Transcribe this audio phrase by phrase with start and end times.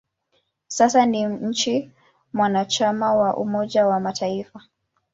[0.67, 1.91] Sasa ni nchi
[2.33, 4.61] mwanachama wa Umoja wa Mataifa.